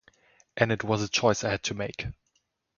And 0.57 0.71
it 0.71 0.83
was 0.83 1.03
a 1.03 1.07
choice 1.07 1.43
I 1.43 1.51
had 1.51 1.61
to 1.65 1.75
make. 1.75 2.07